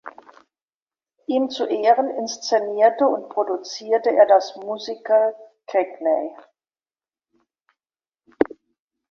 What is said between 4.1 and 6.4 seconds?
das Musical "Cagney".